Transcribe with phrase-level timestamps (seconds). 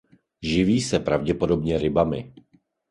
[0.43, 2.33] Živí se pravděpodobně rybami.